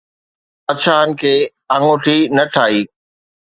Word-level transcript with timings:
ته 0.03 0.05
بادشاهن 0.69 1.09
کي 1.19 1.33
آڱوٺي 1.75 2.17
نه 2.35 2.43
ٺاهي 2.53 2.81